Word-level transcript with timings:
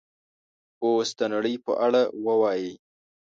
اوس 0.83 1.09
د 1.19 1.21
نړۍ 1.33 1.55
په 1.65 1.71
اړه 1.85 2.01
ووایئ 2.25 2.67